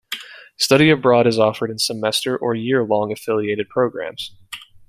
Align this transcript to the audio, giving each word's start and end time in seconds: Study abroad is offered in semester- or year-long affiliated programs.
Study 0.57 0.89
abroad 0.89 1.27
is 1.27 1.37
offered 1.37 1.69
in 1.69 1.77
semester- 1.77 2.35
or 2.35 2.55
year-long 2.55 3.11
affiliated 3.11 3.69
programs. 3.69 4.35